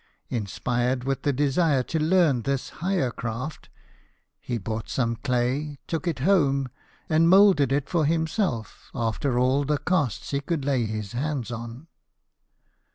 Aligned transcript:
Inspired 0.29 1.03
with 1.03 1.21
the 1.21 1.31
desire 1.31 1.83
to 1.83 1.99
learn 1.99 2.41
this 2.41 2.69
higher 2.81 3.11
craft, 3.11 3.69
he 4.39 4.57
bought 4.57 4.89
some 4.89 5.15
clay, 5.17 5.77
took 5.85 6.07
it 6.07 6.17
home, 6.25 6.69
and 7.07 7.29
moulded 7.29 7.71
it 7.71 7.87
for 7.87 8.05
himself 8.05 8.89
after 8.95 9.37
all 9.37 9.63
the 9.63 9.77
casts 9.77 10.31
he 10.31 10.39
could 10.39 10.65
lay 10.65 10.87
his 10.87 11.11
hands 11.11 11.51
on. 11.51 11.85